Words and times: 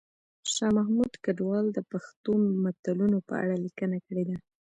شاه 0.53 0.71
محمود 0.77 1.13
کډوال 1.23 1.65
د 1.73 1.79
پښتو 1.91 2.31
متلونو 2.63 3.17
په 3.29 3.33
اړه 3.43 3.55
لیکنه 3.65 3.97
کړې 4.07 4.23
ده 4.29 4.37